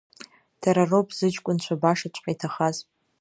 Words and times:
Дара 0.61 0.83
роуп 0.89 1.07
зыҷкәынцәа 1.17 1.81
башаҵәҟьа 1.81 2.31
иҭахаз. 2.33 2.77